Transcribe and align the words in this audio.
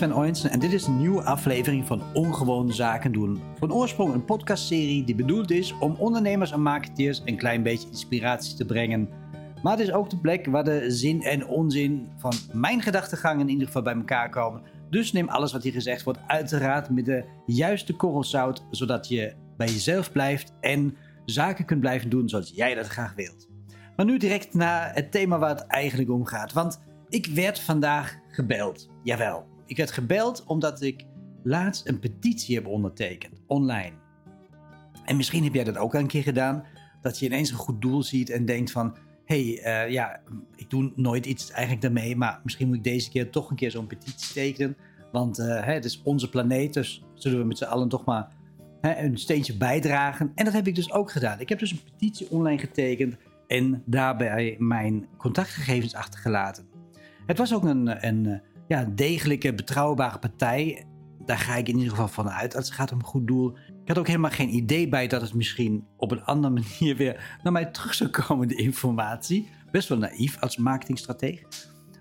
Sven 0.00 0.50
en 0.50 0.58
dit 0.58 0.72
is 0.72 0.86
een 0.86 0.98
nieuwe 0.98 1.22
aflevering 1.22 1.86
van 1.86 2.02
Ongewone 2.14 2.72
Zaken 2.72 3.12
doen. 3.12 3.40
Van 3.58 3.72
oorsprong 3.72 4.14
een 4.14 4.24
podcastserie 4.24 5.04
die 5.04 5.14
bedoeld 5.14 5.50
is 5.50 5.78
om 5.78 5.94
ondernemers 5.98 6.52
en 6.52 6.62
marketeers 6.62 7.22
een 7.24 7.36
klein 7.36 7.62
beetje 7.62 7.88
inspiratie 7.88 8.56
te 8.56 8.64
brengen. 8.64 9.08
Maar 9.62 9.72
het 9.72 9.80
is 9.80 9.92
ook 9.92 10.10
de 10.10 10.18
plek 10.18 10.46
waar 10.46 10.64
de 10.64 10.90
zin 10.90 11.22
en 11.22 11.46
onzin 11.46 12.08
van 12.16 12.32
mijn 12.52 12.82
gedachtegang 12.82 13.40
in 13.40 13.48
ieder 13.48 13.66
geval 13.66 13.82
bij 13.82 13.94
elkaar 13.94 14.30
komen. 14.30 14.62
Dus 14.90 15.12
neem 15.12 15.28
alles 15.28 15.52
wat 15.52 15.62
hier 15.62 15.72
gezegd 15.72 16.02
wordt 16.02 16.20
uiteraard 16.26 16.90
met 16.90 17.04
de 17.04 17.24
juiste 17.46 17.96
korrel 17.96 18.24
zout, 18.24 18.66
zodat 18.70 19.08
je 19.08 19.34
bij 19.56 19.66
jezelf 19.66 20.12
blijft 20.12 20.52
en 20.60 20.96
zaken 21.24 21.64
kunt 21.64 21.80
blijven 21.80 22.10
doen 22.10 22.28
zoals 22.28 22.52
jij 22.54 22.74
dat 22.74 22.86
graag 22.86 23.14
wilt. 23.14 23.48
Maar 23.96 24.06
nu 24.06 24.18
direct 24.18 24.54
naar 24.54 24.94
het 24.94 25.12
thema 25.12 25.38
waar 25.38 25.56
het 25.56 25.66
eigenlijk 25.66 26.10
om 26.10 26.24
gaat. 26.24 26.52
Want 26.52 26.80
ik 27.08 27.26
werd 27.26 27.60
vandaag 27.60 28.18
gebeld. 28.28 28.90
Jawel, 29.02 29.50
ik 29.70 29.76
werd 29.76 29.90
gebeld 29.90 30.44
omdat 30.44 30.82
ik 30.82 31.04
laatst 31.42 31.88
een 31.88 31.98
petitie 31.98 32.54
heb 32.54 32.66
ondertekend, 32.66 33.40
online. 33.46 33.92
En 35.04 35.16
misschien 35.16 35.44
heb 35.44 35.54
jij 35.54 35.64
dat 35.64 35.76
ook 35.76 35.94
al 35.94 36.00
een 36.00 36.06
keer 36.06 36.22
gedaan, 36.22 36.64
dat 37.00 37.18
je 37.18 37.26
ineens 37.26 37.50
een 37.50 37.56
goed 37.56 37.80
doel 37.80 38.02
ziet 38.02 38.30
en 38.30 38.44
denkt 38.44 38.70
van... 38.70 38.96
hé, 39.24 39.54
hey, 39.54 39.86
uh, 39.86 39.92
ja, 39.92 40.20
ik 40.56 40.70
doe 40.70 40.92
nooit 40.96 41.26
iets 41.26 41.50
eigenlijk 41.50 41.82
daarmee, 41.82 42.16
maar 42.16 42.40
misschien 42.42 42.66
moet 42.66 42.76
ik 42.76 42.84
deze 42.84 43.10
keer 43.10 43.30
toch 43.30 43.50
een 43.50 43.56
keer 43.56 43.70
zo'n 43.70 43.86
petitie 43.86 44.32
tekenen. 44.32 44.76
Want 45.12 45.36
hè, 45.36 45.72
het 45.72 45.84
is 45.84 46.02
onze 46.04 46.28
planeet, 46.28 46.74
dus 46.74 47.04
zullen 47.14 47.38
we 47.38 47.44
met 47.44 47.58
z'n 47.58 47.64
allen 47.64 47.88
toch 47.88 48.04
maar 48.04 48.28
een 48.80 49.18
steentje 49.18 49.56
bijdragen. 49.56 50.32
En 50.34 50.44
dat 50.44 50.54
heb 50.54 50.66
ik 50.66 50.74
dus 50.74 50.92
ook 50.92 51.10
gedaan. 51.10 51.40
Ik 51.40 51.48
heb 51.48 51.58
dus 51.58 51.70
een 51.70 51.82
petitie 51.84 52.30
online 52.30 52.58
getekend 52.58 53.16
en 53.46 53.82
daarbij 53.86 54.56
mijn 54.58 55.08
contactgegevens 55.16 55.94
achtergelaten. 55.94 56.68
Het 57.26 57.38
was 57.38 57.54
ook 57.54 57.64
een, 57.64 58.06
een 58.06 58.42
ja, 58.70 58.84
degelijke, 58.94 59.54
betrouwbare 59.54 60.18
partij. 60.18 60.84
Daar 61.24 61.38
ga 61.38 61.56
ik 61.56 61.68
in 61.68 61.74
ieder 61.74 61.90
geval 61.90 62.08
van 62.08 62.30
uit 62.30 62.56
als 62.56 62.64
het 62.64 62.74
gaat 62.74 62.92
om 62.92 62.98
een 62.98 63.04
goed 63.04 63.26
doel. 63.26 63.56
Ik 63.66 63.88
had 63.88 63.98
ook 63.98 64.06
helemaal 64.06 64.30
geen 64.30 64.54
idee 64.54 64.88
bij 64.88 65.06
dat 65.06 65.20
het 65.20 65.34
misschien 65.34 65.86
op 65.96 66.10
een 66.10 66.24
andere 66.24 66.54
manier 66.60 66.96
weer 66.96 67.38
naar 67.42 67.52
mij 67.52 67.66
terug 67.66 67.94
zou 67.94 68.10
komen, 68.10 68.48
de 68.48 68.54
informatie. 68.54 69.48
Best 69.70 69.88
wel 69.88 69.98
naïef 69.98 70.40
als 70.40 70.56
marketingstratege. 70.56 71.44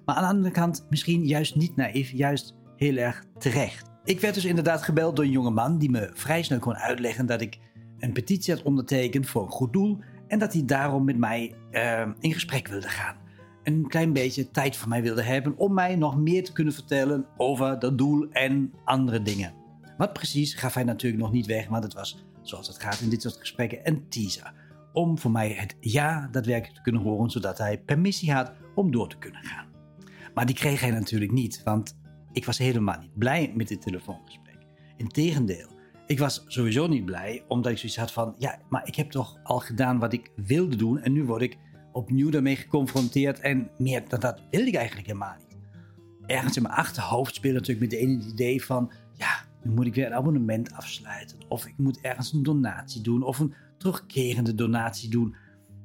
Maar 0.06 0.16
aan 0.16 0.24
de 0.24 0.30
andere 0.30 0.52
kant 0.52 0.86
misschien 0.90 1.26
juist 1.26 1.56
niet 1.56 1.76
naïef, 1.76 2.12
juist 2.12 2.56
heel 2.76 2.96
erg 2.96 3.24
terecht. 3.38 3.90
Ik 4.04 4.20
werd 4.20 4.34
dus 4.34 4.46
inderdaad 4.46 4.82
gebeld 4.82 5.16
door 5.16 5.26
een 5.26 5.32
jonge 5.32 5.52
man 5.52 5.78
die 5.78 5.90
me 5.90 6.12
vrij 6.14 6.44
snel 6.44 6.60
kon 6.60 6.76
uitleggen 6.76 7.26
dat 7.26 7.42
ik 7.42 7.58
een 8.00 8.14
petitie 8.14 8.54
had 8.54 8.64
ondertekend 8.64 9.28
voor 9.28 9.44
een 9.44 9.52
goed 9.52 9.74
doel 9.74 10.00
en 10.28 10.40
dat 10.40 10.54
hij 10.54 10.66
daarom 10.66 11.04
met 11.04 11.18
mij 11.18 11.56
uh, 11.72 12.08
in 12.20 12.34
gesprek 12.34 12.68
wilde 12.68 12.90
gaan 12.90 13.28
een 13.74 13.88
klein 13.88 14.14
beetje 14.14 14.52
tijd 14.52 14.78
van 14.78 14.90
mij 14.90 15.02
wilde 15.02 15.24
hebben 15.24 15.58
om 15.58 15.74
mij 15.74 15.96
nog 15.96 16.18
meer 16.18 16.44
te 16.44 16.54
kunnen 16.54 16.74
vertellen 16.74 17.26
over 17.38 17.80
dat 17.80 17.98
doel 17.98 18.28
en 18.32 18.74
andere 18.84 19.22
dingen. 19.22 19.54
Wat 19.98 20.14
precies 20.14 20.54
gaf 20.54 20.74
hij 20.74 20.84
natuurlijk 20.84 21.22
nog 21.22 21.32
niet 21.32 21.46
weg, 21.46 21.70
maar 21.70 21.82
dat 21.82 21.94
was, 21.94 22.26
zoals 22.42 22.68
het 22.68 22.82
gaat 22.82 23.00
in 23.00 23.10
dit 23.10 23.22
soort 23.22 23.38
gesprekken, 23.38 23.80
een 23.84 24.10
teaser. 24.10 24.54
Om 24.94 25.18
voor 25.18 25.32
mij 25.32 25.50
het 25.50 25.76
ja 25.80 26.28
daadwerkelijk 26.32 26.76
te 26.76 26.82
kunnen 26.82 27.02
horen, 27.02 27.30
zodat 27.30 27.58
hij 27.58 27.82
permissie 27.82 28.32
had 28.32 28.52
om 28.76 28.92
door 28.92 29.10
te 29.10 29.18
kunnen 29.18 29.44
gaan. 29.44 29.68
Maar 30.34 30.46
die 30.46 30.56
kreeg 30.56 30.82
hij 30.82 30.92
natuurlijk 30.92 31.32
niet, 31.32 31.62
want 31.64 31.98
ik 32.32 32.46
was 32.46 32.58
helemaal 32.58 33.00
niet 33.00 33.18
blij 33.18 33.52
met 33.56 33.68
dit 33.68 33.82
telefoongesprek. 33.82 34.58
Integendeel, 34.98 35.70
ik 36.06 36.20
was 36.20 36.44
sowieso 36.48 36.88
niet 36.88 37.06
blij, 37.06 37.44
omdat 37.48 37.72
ik 37.72 37.78
zoiets 37.78 37.98
had 37.98 38.12
van: 38.12 38.36
ja, 38.38 38.60
maar 38.70 38.88
ik 38.88 38.96
heb 38.96 39.12
toch 39.12 39.38
al 39.44 39.60
gedaan 39.60 40.00
wat 40.00 40.14
ik 40.14 40.32
wilde 40.36 40.76
doen 40.76 41.00
en 41.00 41.12
nu 41.12 41.24
word 41.24 41.42
ik 41.42 41.58
opnieuw 42.00 42.30
daarmee 42.30 42.56
geconfronteerd. 42.56 43.40
En 43.40 43.70
meer 43.78 44.10
dan 44.10 44.20
dat 44.20 44.42
wilde 44.52 44.68
ik 44.68 44.76
eigenlijk 44.76 45.08
helemaal 45.08 45.36
niet. 45.38 45.58
Ergens 46.26 46.56
in 46.56 46.62
mijn 46.62 46.76
achterhoofd 46.76 47.36
speelde 47.36 47.58
natuurlijk 47.60 47.92
meteen 47.92 48.20
het 48.20 48.32
idee 48.32 48.64
van... 48.64 48.92
ja, 49.14 49.46
nu 49.64 49.72
moet 49.72 49.86
ik 49.86 49.94
weer 49.94 50.06
een 50.06 50.14
abonnement 50.14 50.74
afsluiten. 50.74 51.38
Of 51.48 51.66
ik 51.66 51.78
moet 51.78 52.02
ergens 52.02 52.34
een 52.34 52.44
donatie 52.44 53.02
doen. 53.02 53.24
Of 53.24 53.40
een 53.40 53.54
terugkerende 53.78 54.56
donatie 54.56 55.10
doen. 55.10 55.36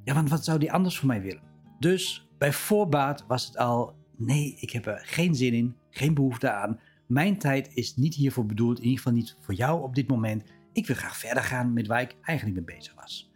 Ja, 0.04 0.14
want 0.14 0.30
wat 0.30 0.44
zou 0.44 0.58
die 0.58 0.72
anders 0.72 0.98
voor 0.98 1.08
mij 1.08 1.22
willen? 1.22 1.42
Dus 1.78 2.28
bij 2.38 2.52
voorbaat 2.52 3.24
was 3.26 3.46
het 3.46 3.56
al... 3.56 3.94
nee, 4.16 4.56
ik 4.60 4.70
heb 4.70 4.86
er 4.86 5.02
geen 5.04 5.34
zin 5.34 5.52
in, 5.52 5.76
geen 5.90 6.14
behoefte 6.14 6.50
aan. 6.50 6.80
Mijn 7.06 7.38
tijd 7.38 7.70
is 7.74 7.96
niet 7.96 8.14
hiervoor 8.14 8.46
bedoeld. 8.46 8.78
In 8.78 8.84
ieder 8.84 8.98
geval 8.98 9.12
niet 9.12 9.36
voor 9.40 9.54
jou 9.54 9.82
op 9.82 9.94
dit 9.94 10.08
moment. 10.08 10.44
Ik 10.72 10.86
wil 10.86 10.96
graag 10.96 11.16
verder 11.16 11.42
gaan 11.42 11.72
met 11.72 11.86
waar 11.86 12.00
ik 12.00 12.16
eigenlijk 12.22 12.66
mee 12.66 12.76
bezig 12.76 12.94
was. 12.94 13.32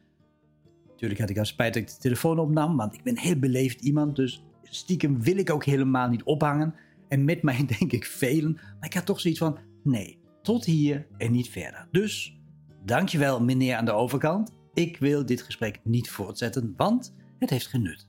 Natuurlijk 0.98 1.28
had 1.28 1.30
ik 1.30 1.38
al 1.38 1.52
spijt 1.54 1.74
dat 1.74 1.82
ik 1.82 1.88
de 1.88 1.96
telefoon 1.96 2.38
opnam, 2.38 2.76
want 2.76 2.94
ik 2.94 3.02
ben 3.02 3.18
heel 3.18 3.38
beleefd 3.38 3.80
iemand. 3.80 4.16
Dus 4.16 4.44
stiekem 4.62 5.22
wil 5.22 5.36
ik 5.36 5.50
ook 5.50 5.64
helemaal 5.64 6.08
niet 6.08 6.22
ophangen. 6.22 6.74
En 7.08 7.24
met 7.24 7.42
mij 7.42 7.66
denk 7.78 7.92
ik 7.92 8.04
velen. 8.04 8.52
Maar 8.52 8.88
ik 8.88 8.94
had 8.94 9.06
toch 9.06 9.20
zoiets 9.20 9.40
van, 9.40 9.58
nee, 9.82 10.18
tot 10.42 10.64
hier 10.64 11.06
en 11.18 11.32
niet 11.32 11.48
verder. 11.48 11.88
Dus, 11.90 12.38
dankjewel 12.84 13.42
meneer 13.42 13.76
aan 13.76 13.84
de 13.84 13.92
overkant. 13.92 14.52
Ik 14.74 14.96
wil 14.96 15.26
dit 15.26 15.42
gesprek 15.42 15.80
niet 15.84 16.10
voortzetten, 16.10 16.74
want 16.76 17.14
het 17.38 17.50
heeft 17.50 17.66
geen 17.66 17.82
nut. 17.82 18.08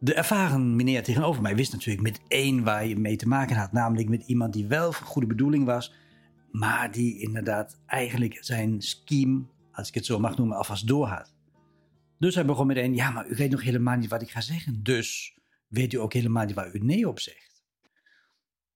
De 0.00 0.14
ervaren 0.14 0.76
meneer 0.76 1.02
tegenover 1.02 1.42
mij 1.42 1.56
wist 1.56 1.72
natuurlijk 1.72 2.02
met 2.02 2.20
één 2.28 2.64
waar 2.64 2.86
je 2.86 2.96
mee 2.96 3.16
te 3.16 3.28
maken 3.28 3.56
had. 3.56 3.72
Namelijk 3.72 4.08
met 4.08 4.22
iemand 4.26 4.52
die 4.52 4.66
wel 4.66 4.92
van 4.92 5.06
goede 5.06 5.26
bedoeling 5.28 5.64
was, 5.64 5.94
maar 6.50 6.92
die 6.92 7.20
inderdaad 7.20 7.80
eigenlijk 7.86 8.38
zijn 8.40 8.80
scheme 8.80 9.44
als 9.76 9.88
ik 9.88 9.94
het 9.94 10.06
zo 10.06 10.18
mag 10.18 10.36
noemen, 10.36 10.56
alvast 10.56 10.86
doorhad. 10.86 11.34
Dus 12.18 12.34
hij 12.34 12.44
begon 12.44 12.66
meteen, 12.66 12.94
ja, 12.94 13.10
maar 13.10 13.28
u 13.28 13.34
weet 13.34 13.50
nog 13.50 13.62
helemaal 13.62 13.96
niet 13.96 14.10
wat 14.10 14.22
ik 14.22 14.30
ga 14.30 14.40
zeggen. 14.40 14.82
Dus 14.82 15.38
weet 15.66 15.92
u 15.92 15.96
ook 15.96 16.12
helemaal 16.12 16.44
niet 16.44 16.54
waar 16.54 16.74
u 16.74 16.78
nee 16.78 17.08
op 17.08 17.20
zegt. 17.20 17.64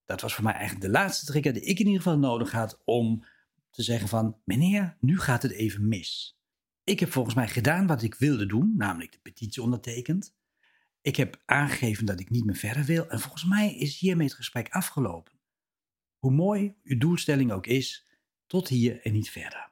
Dat 0.05 0.21
was 0.21 0.33
voor 0.33 0.43
mij 0.43 0.53
eigenlijk 0.53 0.85
de 0.85 0.91
laatste 0.91 1.25
trigger 1.25 1.53
die 1.53 1.61
ik 1.61 1.79
in 1.79 1.85
ieder 1.85 2.01
geval 2.01 2.17
nodig 2.17 2.51
had 2.51 2.81
om 2.85 3.25
te 3.69 3.83
zeggen 3.83 4.07
van, 4.07 4.37
meneer, 4.45 4.97
nu 4.99 5.19
gaat 5.19 5.41
het 5.41 5.51
even 5.51 5.87
mis. 5.87 6.39
Ik 6.83 6.99
heb 6.99 7.11
volgens 7.11 7.35
mij 7.35 7.47
gedaan 7.47 7.87
wat 7.87 8.01
ik 8.01 8.15
wilde 8.15 8.45
doen, 8.45 8.73
namelijk 8.77 9.11
de 9.11 9.19
petitie 9.21 9.61
ondertekend. 9.61 10.35
Ik 11.01 11.15
heb 11.15 11.41
aangegeven 11.45 12.05
dat 12.05 12.19
ik 12.19 12.29
niet 12.29 12.45
meer 12.45 12.55
verder 12.55 12.83
wil 12.83 13.09
en 13.09 13.19
volgens 13.19 13.45
mij 13.45 13.75
is 13.75 13.99
hiermee 13.99 14.27
het 14.27 14.35
gesprek 14.35 14.69
afgelopen. 14.69 15.33
Hoe 16.17 16.31
mooi 16.31 16.75
uw 16.83 16.97
doelstelling 16.97 17.51
ook 17.51 17.67
is, 17.67 18.07
tot 18.45 18.67
hier 18.67 19.01
en 19.01 19.13
niet 19.13 19.29
verder. 19.29 19.70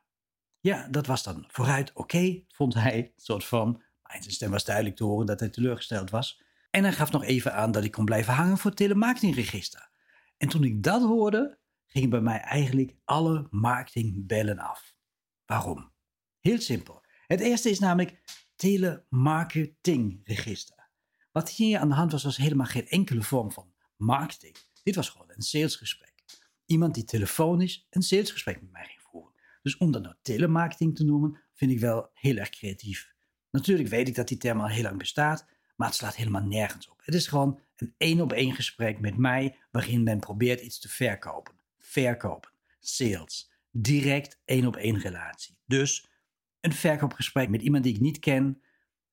Ja, 0.61 0.87
dat 0.87 1.05
was 1.05 1.23
dan 1.23 1.45
vooruit 1.47 1.93
oké, 1.93 2.43
vond 2.47 2.73
hij. 2.73 2.97
Een 2.97 3.11
soort 3.15 3.45
van, 3.45 3.81
zijn 4.03 4.31
stem 4.31 4.51
was 4.51 4.65
duidelijk 4.65 4.95
te 4.95 5.03
horen 5.03 5.25
dat 5.25 5.39
hij 5.39 5.49
teleurgesteld 5.49 6.09
was. 6.09 6.41
En 6.71 6.83
hij 6.83 6.93
gaf 6.93 7.11
nog 7.11 7.23
even 7.23 7.53
aan 7.53 7.71
dat 7.71 7.83
ik 7.83 7.91
kon 7.91 8.05
blijven 8.05 8.33
hangen 8.33 8.57
voor 8.57 8.69
het 8.69 8.79
telemarketingregister. 8.79 9.89
En 10.37 10.47
toen 10.47 10.63
ik 10.63 10.83
dat 10.83 11.01
hoorde, 11.01 11.59
gingen 11.85 12.09
bij 12.09 12.21
mij 12.21 12.39
eigenlijk 12.39 12.95
alle 13.05 13.47
marketingbellen 13.49 14.59
af. 14.59 14.95
Waarom? 15.45 15.91
Heel 16.39 16.61
simpel. 16.61 17.03
Het 17.27 17.39
eerste 17.39 17.69
is 17.69 17.79
namelijk 17.79 18.21
telemarketingregister. 18.55 20.89
Wat 21.31 21.49
hier 21.49 21.79
aan 21.79 21.89
de 21.89 21.95
hand 21.95 22.11
was, 22.11 22.23
was 22.23 22.37
helemaal 22.37 22.65
geen 22.65 22.87
enkele 22.87 23.21
vorm 23.21 23.51
van 23.51 23.73
marketing. 23.95 24.55
Dit 24.83 24.95
was 24.95 25.09
gewoon 25.09 25.29
een 25.29 25.41
salesgesprek. 25.41 26.13
Iemand 26.65 26.93
die 26.93 27.03
telefonisch 27.03 27.87
een 27.89 28.01
salesgesprek 28.01 28.61
met 28.61 28.71
mij 28.71 28.85
ging 28.85 28.98
dus 29.61 29.77
om 29.77 29.91
dat 29.91 30.01
nou 30.01 30.15
telemarketing 30.21 30.95
te 30.95 31.03
noemen, 31.03 31.39
vind 31.53 31.71
ik 31.71 31.79
wel 31.79 32.09
heel 32.13 32.35
erg 32.37 32.49
creatief. 32.49 33.13
Natuurlijk 33.51 33.89
weet 33.89 34.07
ik 34.07 34.15
dat 34.15 34.27
die 34.27 34.37
term 34.37 34.59
al 34.59 34.67
heel 34.67 34.83
lang 34.83 34.97
bestaat, 34.97 35.45
maar 35.75 35.87
het 35.87 35.97
slaat 35.97 36.15
helemaal 36.15 36.43
nergens 36.43 36.89
op. 36.89 37.01
Het 37.03 37.15
is 37.15 37.27
gewoon 37.27 37.59
een 37.75 37.93
één 37.97 38.21
op 38.21 38.33
één 38.33 38.53
gesprek 38.53 38.99
met 38.99 39.17
mij 39.17 39.57
waarin 39.71 40.03
men 40.03 40.19
probeert 40.19 40.61
iets 40.61 40.79
te 40.79 40.89
verkopen. 40.89 41.53
Verkopen, 41.77 42.51
sales, 42.79 43.51
direct 43.71 44.41
één 44.45 44.65
op 44.65 44.75
één 44.75 44.99
relatie. 44.99 45.57
Dus 45.65 46.07
een 46.61 46.73
verkoopgesprek 46.73 47.49
met 47.49 47.61
iemand 47.61 47.83
die 47.83 47.93
ik 47.93 47.99
niet 47.99 48.19
ken 48.19 48.61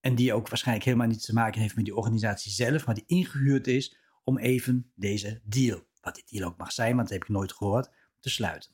en 0.01 0.15
die 0.15 0.35
ook 0.35 0.49
waarschijnlijk 0.49 0.87
helemaal 0.87 1.07
niets 1.07 1.25
te 1.25 1.33
maken 1.33 1.61
heeft 1.61 1.77
met 1.77 1.85
die 1.85 1.97
organisatie 1.97 2.53
zelf, 2.53 2.87
maar 2.87 2.95
die 2.95 3.05
ingehuurd 3.07 3.67
is 3.67 3.97
om 4.25 4.39
even 4.39 4.93
deze 4.95 5.41
deal, 5.45 5.87
wat 6.01 6.15
dit 6.15 6.29
deal 6.31 6.49
ook 6.49 6.57
mag 6.57 6.73
zijn, 6.73 6.97
want 6.97 7.09
dat 7.09 7.19
heb 7.19 7.29
ik 7.29 7.35
nooit 7.35 7.53
gehoord, 7.53 7.91
te 8.21 8.31
sluiten. 8.31 8.71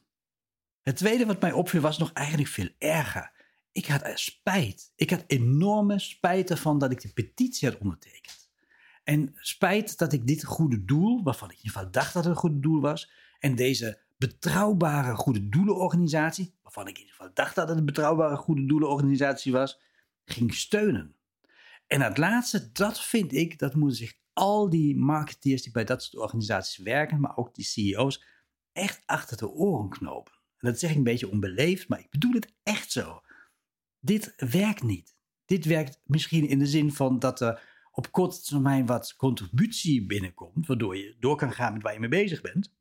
Het 0.82 0.96
tweede 0.96 1.26
wat 1.26 1.40
mij 1.40 1.52
opviel 1.52 1.80
was 1.80 1.98
nog 1.98 2.12
eigenlijk 2.12 2.48
veel 2.48 2.68
erger. 2.78 3.32
Ik 3.72 3.86
had 3.86 4.10
spijt. 4.14 4.92
Ik 4.96 5.10
had 5.10 5.24
enorme 5.26 5.98
spijt 5.98 6.50
ervan 6.50 6.78
dat 6.78 6.90
ik 6.90 7.00
de 7.00 7.12
petitie 7.12 7.68
had 7.68 7.78
ondertekend. 7.78 8.50
En 9.04 9.32
spijt 9.34 9.98
dat 9.98 10.12
ik 10.12 10.26
dit 10.26 10.44
goede 10.44 10.84
doel, 10.84 11.22
waarvan 11.22 11.50
ik 11.50 11.56
in 11.56 11.62
ieder 11.62 11.78
geval 11.78 11.90
dacht 11.92 12.14
dat 12.14 12.24
het 12.24 12.32
een 12.32 12.38
goed 12.38 12.62
doel 12.62 12.80
was, 12.80 13.10
en 13.38 13.54
deze 13.54 14.00
betrouwbare 14.16 15.14
goede 15.14 15.48
doelenorganisatie, 15.48 16.54
waarvan 16.62 16.88
ik 16.88 16.94
in 16.94 17.00
ieder 17.00 17.14
geval 17.14 17.30
dacht 17.34 17.54
dat 17.54 17.68
het 17.68 17.78
een 17.78 17.84
betrouwbare 17.84 18.36
goede 18.36 18.66
doelenorganisatie 18.66 19.52
was, 19.52 19.80
ging 20.24 20.54
steunen. 20.54 21.16
En 21.86 22.00
het 22.00 22.18
laatste, 22.18 22.72
dat 22.72 23.00
vind 23.00 23.32
ik, 23.32 23.58
dat 23.58 23.74
moeten 23.74 23.96
zich 23.96 24.14
al 24.32 24.70
die 24.70 24.96
marketeers 24.96 25.62
die 25.62 25.72
bij 25.72 25.84
dat 25.84 26.02
soort 26.02 26.22
organisaties 26.22 26.76
werken, 26.76 27.20
maar 27.20 27.36
ook 27.36 27.54
die 27.54 27.64
CEO's, 27.64 28.24
echt 28.72 29.02
achter 29.06 29.36
de 29.36 29.48
oren 29.48 29.88
knopen. 29.88 30.41
Dat 30.70 30.78
zeg 30.78 30.90
ik 30.90 30.96
een 30.96 31.02
beetje 31.02 31.30
onbeleefd, 31.30 31.88
maar 31.88 31.98
ik 31.98 32.10
bedoel 32.10 32.32
het 32.32 32.52
echt 32.62 32.92
zo. 32.92 33.20
Dit 34.00 34.34
werkt 34.36 34.82
niet. 34.82 35.16
Dit 35.44 35.64
werkt 35.64 36.00
misschien 36.04 36.48
in 36.48 36.58
de 36.58 36.66
zin 36.66 36.92
van 36.92 37.18
dat 37.18 37.38
de 37.38 37.60
op 37.92 38.12
korte 38.12 38.42
termijn 38.42 38.86
wat 38.86 39.16
contributie 39.16 40.06
binnenkomt, 40.06 40.66
waardoor 40.66 40.96
je 40.96 41.16
door 41.20 41.36
kan 41.36 41.52
gaan 41.52 41.72
met 41.72 41.82
waar 41.82 41.92
je 41.92 42.00
mee 42.00 42.08
bezig 42.08 42.40
bent, 42.40 42.74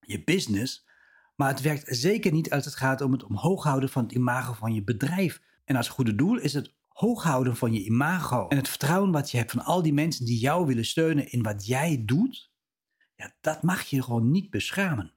je 0.00 0.24
business. 0.24 0.86
Maar 1.36 1.48
het 1.48 1.60
werkt 1.60 1.96
zeker 1.96 2.32
niet 2.32 2.50
als 2.50 2.64
het 2.64 2.76
gaat 2.76 3.00
om 3.00 3.12
het 3.12 3.24
omhoog 3.24 3.64
houden 3.64 3.88
van 3.88 4.02
het 4.02 4.12
imago 4.12 4.52
van 4.52 4.74
je 4.74 4.82
bedrijf. 4.82 5.42
En 5.64 5.76
als 5.76 5.88
goede 5.88 6.14
doel 6.14 6.38
is 6.38 6.54
het 6.54 6.74
hoog 6.88 7.22
houden 7.22 7.56
van 7.56 7.72
je 7.72 7.84
imago 7.84 8.48
en 8.48 8.56
het 8.56 8.68
vertrouwen 8.68 9.10
wat 9.10 9.30
je 9.30 9.36
hebt 9.36 9.50
van 9.50 9.64
al 9.64 9.82
die 9.82 9.92
mensen 9.92 10.24
die 10.24 10.38
jou 10.38 10.66
willen 10.66 10.84
steunen 10.84 11.30
in 11.30 11.42
wat 11.42 11.66
jij 11.66 12.02
doet, 12.04 12.52
ja, 13.14 13.34
dat 13.40 13.62
mag 13.62 13.82
je 13.82 14.02
gewoon 14.02 14.30
niet 14.30 14.50
beschamen. 14.50 15.13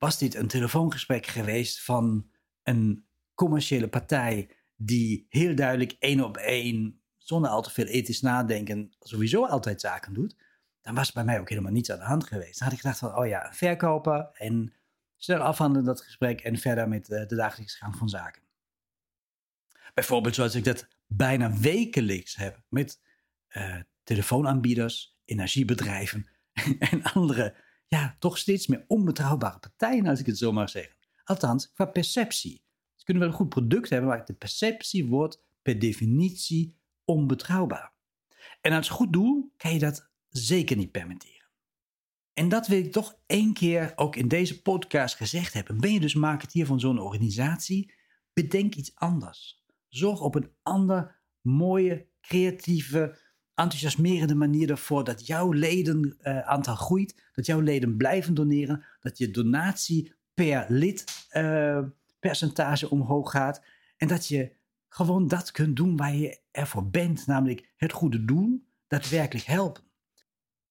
Was 0.00 0.18
dit 0.18 0.34
een 0.34 0.46
telefoongesprek 0.46 1.26
geweest 1.26 1.82
van 1.82 2.30
een 2.62 3.06
commerciële 3.34 3.88
partij 3.88 4.50
die 4.76 5.26
heel 5.28 5.54
duidelijk 5.54 5.96
één 5.98 6.24
op 6.24 6.36
één, 6.36 7.02
zonder 7.16 7.50
al 7.50 7.62
te 7.62 7.70
veel 7.70 7.84
ethisch 7.84 8.20
nadenken, 8.20 8.92
sowieso 9.00 9.46
altijd 9.46 9.80
zaken 9.80 10.12
doet, 10.12 10.36
dan 10.80 10.94
was 10.94 11.12
bij 11.12 11.24
mij 11.24 11.40
ook 11.40 11.48
helemaal 11.48 11.72
niets 11.72 11.90
aan 11.90 11.98
de 11.98 12.04
hand 12.04 12.26
geweest. 12.26 12.58
Dan 12.58 12.68
had 12.68 12.76
ik 12.76 12.82
gedacht 12.82 12.98
van, 12.98 13.16
oh 13.16 13.26
ja, 13.26 13.52
verkopen 13.52 14.30
en 14.34 14.72
snel 15.16 15.40
afhandelen 15.40 15.84
dat 15.84 16.02
gesprek 16.02 16.40
en 16.40 16.58
verder 16.58 16.88
met 16.88 17.06
de, 17.06 17.26
de 17.26 17.36
dagelijkse 17.36 17.76
gang 17.76 17.96
van 17.96 18.08
zaken. 18.08 18.42
Bijvoorbeeld 19.94 20.34
zoals 20.34 20.54
ik 20.54 20.64
dat 20.64 20.88
bijna 21.06 21.58
wekelijks 21.58 22.36
heb 22.36 22.62
met 22.68 23.00
uh, 23.48 23.76
telefoonaanbieders, 24.02 25.18
energiebedrijven 25.24 26.28
en 26.90 27.02
andere, 27.02 27.54
ja, 27.90 28.16
toch 28.18 28.38
steeds 28.38 28.66
meer 28.66 28.84
onbetrouwbare 28.86 29.58
partijen, 29.58 30.06
als 30.06 30.20
ik 30.20 30.26
het 30.26 30.38
zo 30.38 30.52
mag 30.52 30.70
zeggen. 30.70 30.96
Althans, 31.24 31.72
qua 31.72 31.84
perceptie. 31.84 32.62
Ze 32.94 33.04
kunnen 33.04 33.22
wel 33.22 33.32
een 33.32 33.38
goed 33.38 33.48
product 33.48 33.90
hebben, 33.90 34.08
maar 34.08 34.24
de 34.24 34.34
perceptie 34.34 35.06
wordt 35.06 35.42
per 35.62 35.78
definitie 35.78 36.76
onbetrouwbaar. 37.04 37.92
En 38.60 38.72
als 38.72 38.88
goed 38.88 39.12
doel 39.12 39.52
kan 39.56 39.72
je 39.72 39.78
dat 39.78 40.10
zeker 40.28 40.76
niet 40.76 40.90
permitteren. 40.90 41.48
En 42.34 42.48
dat 42.48 42.66
wil 42.66 42.78
ik 42.78 42.92
toch 42.92 43.18
één 43.26 43.52
keer 43.52 43.92
ook 43.96 44.16
in 44.16 44.28
deze 44.28 44.62
podcast 44.62 45.16
gezegd 45.16 45.52
hebben. 45.52 45.80
Ben 45.80 45.92
je 45.92 46.00
dus 46.00 46.14
marketeer 46.14 46.66
van 46.66 46.80
zo'n 46.80 46.98
organisatie? 46.98 47.94
Bedenk 48.32 48.74
iets 48.74 48.94
anders. 48.94 49.64
Zorg 49.88 50.20
op 50.20 50.34
een 50.34 50.52
andere, 50.62 51.14
mooie, 51.40 52.06
creatieve, 52.20 53.18
enthousiasmerende 53.60 54.34
manier 54.34 54.70
ervoor 54.70 55.04
dat 55.04 55.26
jouw 55.26 55.52
ledenaantal 55.52 56.74
uh, 56.74 56.80
groeit, 56.80 57.14
dat 57.34 57.46
jouw 57.46 57.60
leden 57.60 57.96
blijven 57.96 58.34
doneren, 58.34 58.84
dat 59.00 59.18
je 59.18 59.30
donatie 59.30 60.14
per 60.34 60.66
lid 60.68 61.04
uh, 61.32 61.82
percentage 62.20 62.90
omhoog 62.90 63.30
gaat 63.30 63.62
en 63.96 64.08
dat 64.08 64.26
je 64.26 64.52
gewoon 64.88 65.28
dat 65.28 65.50
kunt 65.50 65.76
doen 65.76 65.96
waar 65.96 66.14
je 66.14 66.38
ervoor 66.50 66.90
bent, 66.90 67.26
namelijk 67.26 67.72
het 67.76 67.92
goede 67.92 68.24
doen, 68.24 68.66
daadwerkelijk 68.86 69.46
helpen. 69.46 69.82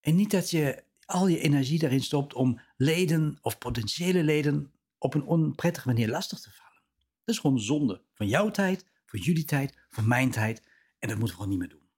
En 0.02 0.16
niet 0.16 0.32
dat 0.32 0.50
je 0.50 0.84
al 1.06 1.28
je 1.28 1.40
energie 1.40 1.80
daarin 1.80 2.02
stopt 2.02 2.34
om 2.34 2.60
leden 2.78 3.38
of 3.42 3.58
potentiële 3.58 4.24
leden 4.24 4.72
op 4.98 5.14
een 5.14 5.24
onprettige 5.24 5.88
manier 5.88 6.10
lastig 6.10 6.40
te 6.40 6.52
vallen. 6.52 6.82
Dat 7.24 7.36
is 7.36 7.40
gewoon 7.42 7.60
zonde 7.60 8.02
van 8.14 8.28
jouw 8.28 8.52
tijd, 8.52 8.86
van 9.06 9.20
jullie 9.20 9.46
tijd, 9.46 9.78
van 9.90 10.08
mijn 10.08 10.32
tijd 10.32 10.68
en 11.00 11.10
dat 11.10 11.18
moeten 11.18 11.38
we 11.38 11.44
gewoon 11.44 11.50
niet 11.50 11.60
meer 11.60 11.70
doen. 11.70 11.89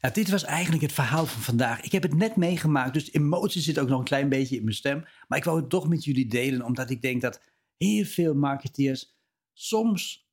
Ja, 0.00 0.10
dit 0.10 0.30
was 0.30 0.44
eigenlijk 0.44 0.82
het 0.82 0.92
verhaal 0.92 1.26
van 1.26 1.42
vandaag. 1.42 1.80
Ik 1.80 1.92
heb 1.92 2.02
het 2.02 2.14
net 2.14 2.36
meegemaakt, 2.36 2.92
dus 2.92 3.12
emotie 3.12 3.62
zit 3.62 3.78
ook 3.78 3.88
nog 3.88 3.98
een 3.98 4.04
klein 4.04 4.28
beetje 4.28 4.56
in 4.56 4.64
mijn 4.64 4.74
stem. 4.76 5.04
Maar 5.28 5.38
ik 5.38 5.44
wou 5.44 5.60
het 5.60 5.70
toch 5.70 5.88
met 5.88 6.04
jullie 6.04 6.26
delen, 6.26 6.62
omdat 6.62 6.90
ik 6.90 7.02
denk 7.02 7.20
dat 7.20 7.40
heel 7.76 8.04
veel 8.04 8.34
marketeers 8.34 9.16
soms 9.52 10.28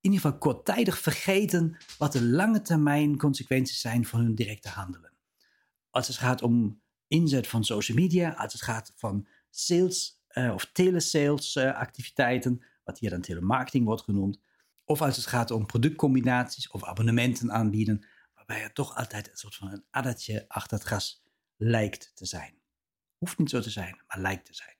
in 0.00 0.10
ieder 0.12 0.20
geval 0.20 0.38
korttijdig 0.38 0.98
vergeten 0.98 1.76
wat 1.98 2.12
de 2.12 2.24
lange 2.24 2.62
termijn 2.62 3.16
consequenties 3.16 3.80
zijn 3.80 4.06
van 4.06 4.20
hun 4.20 4.34
directe 4.34 4.68
handelen. 4.68 5.12
Als 5.90 6.06
het 6.06 6.16
gaat 6.16 6.42
om 6.42 6.80
inzet 7.08 7.46
van 7.46 7.64
social 7.64 7.96
media, 7.96 8.30
als 8.30 8.52
het 8.52 8.62
gaat 8.62 8.92
van 8.96 9.26
sales 9.50 10.22
uh, 10.32 10.52
of 10.54 10.70
telesales 10.72 11.56
uh, 11.56 11.74
activiteiten, 11.74 12.62
wat 12.84 12.98
hier 12.98 13.10
dan 13.10 13.20
telemarketing 13.20 13.84
wordt 13.84 14.02
genoemd, 14.02 14.40
of 14.84 15.02
als 15.02 15.16
het 15.16 15.26
gaat 15.26 15.50
om 15.50 15.66
productcombinaties 15.66 16.70
of 16.70 16.84
abonnementen 16.84 17.52
aanbieden, 17.52 18.06
waarbij 18.50 18.68
het 18.68 18.76
toch 18.76 18.96
altijd 18.96 19.30
een 19.30 19.36
soort 19.36 19.54
van 19.54 19.72
een 19.72 19.84
addertje 19.90 20.44
achter 20.48 20.78
het 20.78 20.86
gras 20.86 21.22
lijkt 21.56 22.12
te 22.14 22.26
zijn. 22.26 22.54
Hoeft 23.18 23.38
niet 23.38 23.50
zo 23.50 23.60
te 23.60 23.70
zijn, 23.70 24.00
maar 24.06 24.20
lijkt 24.20 24.46
te 24.46 24.54
zijn. 24.54 24.76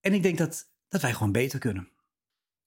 En 0.00 0.12
ik 0.12 0.22
denk 0.22 0.38
dat, 0.38 0.70
dat 0.88 1.00
wij 1.00 1.12
gewoon 1.12 1.32
beter 1.32 1.58
kunnen. 1.58 1.88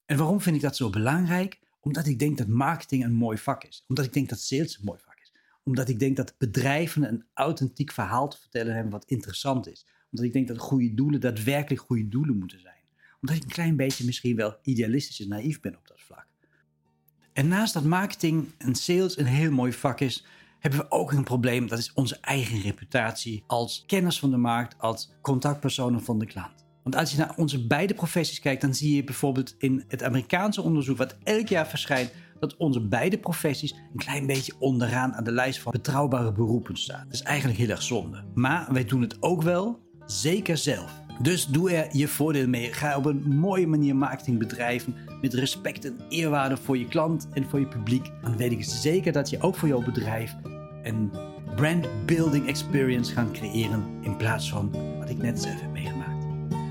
En 0.04 0.16
waarom 0.16 0.40
vind 0.40 0.56
ik 0.56 0.62
dat 0.62 0.76
zo 0.76 0.90
belangrijk? 0.90 1.60
Omdat 1.80 2.06
ik 2.06 2.18
denk 2.18 2.38
dat 2.38 2.46
marketing 2.46 3.04
een 3.04 3.12
mooi 3.12 3.38
vak 3.38 3.64
is. 3.64 3.84
Omdat 3.86 4.04
ik 4.04 4.12
denk 4.12 4.28
dat 4.28 4.40
sales 4.40 4.78
een 4.78 4.84
mooi 4.84 5.00
vak 5.00 5.20
is. 5.20 5.32
Omdat 5.62 5.88
ik 5.88 5.98
denk 5.98 6.16
dat 6.16 6.34
bedrijven 6.38 7.02
een 7.08 7.26
authentiek 7.34 7.92
verhaal 7.92 8.28
te 8.28 8.38
vertellen 8.40 8.74
hebben 8.74 8.92
wat 8.92 9.04
interessant 9.04 9.68
is. 9.68 9.86
Omdat 10.10 10.26
ik 10.26 10.32
denk 10.32 10.48
dat 10.48 10.58
goede 10.58 10.94
doelen 10.94 11.20
daadwerkelijk 11.20 11.82
goede 11.82 12.08
doelen 12.08 12.38
moeten 12.38 12.60
zijn. 12.60 12.84
Omdat 13.20 13.36
ik 13.36 13.42
een 13.42 13.48
klein 13.48 13.76
beetje 13.76 14.04
misschien 14.04 14.36
wel 14.36 14.58
idealistisch 14.62 15.20
en 15.20 15.28
naïef 15.28 15.60
ben 15.60 15.76
op 15.76 15.88
dat 15.88 16.00
vlak. 16.00 16.26
En 17.40 17.48
naast 17.48 17.74
dat 17.74 17.84
marketing 17.84 18.48
en 18.58 18.74
sales 18.74 19.18
een 19.18 19.26
heel 19.26 19.50
mooi 19.50 19.72
vak 19.72 20.00
is, 20.00 20.26
hebben 20.58 20.80
we 20.80 20.90
ook 20.90 21.12
een 21.12 21.24
probleem. 21.24 21.68
Dat 21.68 21.78
is 21.78 21.92
onze 21.94 22.18
eigen 22.20 22.60
reputatie 22.60 23.44
als 23.46 23.84
kenners 23.86 24.18
van 24.18 24.30
de 24.30 24.36
markt, 24.36 24.74
als 24.78 25.12
contactpersonen 25.20 26.02
van 26.02 26.18
de 26.18 26.26
klant. 26.26 26.64
Want 26.82 26.96
als 26.96 27.10
je 27.10 27.18
naar 27.18 27.34
onze 27.36 27.66
beide 27.66 27.94
professies 27.94 28.40
kijkt, 28.40 28.60
dan 28.60 28.74
zie 28.74 28.96
je 28.96 29.04
bijvoorbeeld 29.04 29.54
in 29.58 29.84
het 29.88 30.02
Amerikaanse 30.02 30.62
onderzoek, 30.62 30.96
wat 30.96 31.16
elk 31.22 31.48
jaar 31.48 31.66
verschijnt, 31.66 32.12
dat 32.40 32.56
onze 32.56 32.80
beide 32.80 33.18
professies 33.18 33.72
een 33.72 33.98
klein 33.98 34.26
beetje 34.26 34.54
onderaan 34.58 35.14
aan 35.14 35.24
de 35.24 35.32
lijst 35.32 35.60
van 35.60 35.72
betrouwbare 35.72 36.32
beroepen 36.32 36.76
staan. 36.76 37.04
Dat 37.04 37.14
is 37.14 37.22
eigenlijk 37.22 37.58
heel 37.58 37.68
erg 37.68 37.82
zonde. 37.82 38.24
Maar 38.34 38.72
wij 38.72 38.84
doen 38.84 39.00
het 39.00 39.22
ook 39.22 39.42
wel, 39.42 39.80
zeker 40.06 40.56
zelf. 40.56 41.09
Dus 41.22 41.46
doe 41.46 41.70
er 41.70 41.88
je 41.96 42.08
voordeel 42.08 42.48
mee. 42.48 42.72
Ga 42.72 42.96
op 42.96 43.06
een 43.06 43.22
mooie 43.36 43.66
manier 43.66 43.96
marketing 43.96 44.38
bedrijven 44.38 44.94
met 45.20 45.34
respect 45.34 45.84
en 45.84 45.96
eerwaarde 46.08 46.56
voor 46.56 46.78
je 46.78 46.88
klant 46.88 47.28
en 47.32 47.48
voor 47.48 47.60
je 47.60 47.66
publiek. 47.66 48.10
Dan 48.22 48.36
weet 48.36 48.52
ik 48.52 48.64
zeker 48.64 49.12
dat 49.12 49.30
je 49.30 49.40
ook 49.40 49.56
voor 49.56 49.68
jouw 49.68 49.82
bedrijf 49.82 50.34
een 50.82 51.10
brand 51.56 51.88
building 52.06 52.46
experience 52.46 53.12
gaat 53.12 53.30
creëren 53.30 53.84
in 54.00 54.16
plaats 54.16 54.50
van 54.50 54.70
wat 54.98 55.10
ik 55.10 55.18
net 55.18 55.42
zelf 55.42 55.60
heb 55.60 55.72
meegemaakt. 55.72 56.26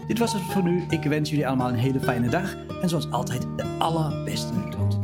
Dit 0.07 0.19
was 0.19 0.34
het 0.34 0.42
voor 0.42 0.63
nu. 0.63 0.84
Ik 0.90 1.04
wens 1.04 1.30
jullie 1.30 1.48
allemaal 1.48 1.69
een 1.69 1.75
hele 1.75 2.00
fijne 2.00 2.30
dag 2.30 2.56
en 2.81 2.90
zoals 2.90 3.12
altijd 3.12 3.42
de 3.42 3.66
allerbeste 3.78 4.54
tot 4.69 4.99